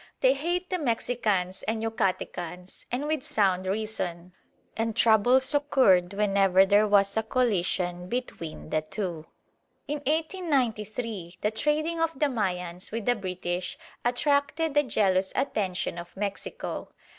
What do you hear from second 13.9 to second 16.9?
attracted the jealous attention of Mexico.